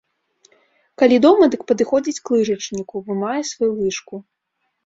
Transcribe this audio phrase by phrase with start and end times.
[1.01, 4.15] Калі дома, дык падыходзіць к лыжачніку, вымае сваю лыжку.